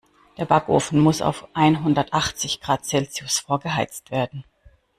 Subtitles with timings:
[0.39, 4.43] Der Backofen muss auf einhundertachzig Grad Celsius vorgeheizt werden.